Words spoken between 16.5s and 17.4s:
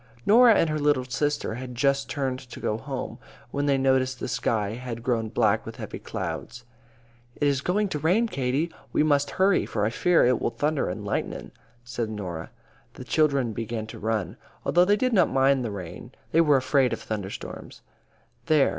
both afraid of thunder